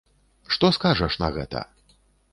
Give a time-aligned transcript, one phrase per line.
[0.53, 1.59] Што скажаш на гэта?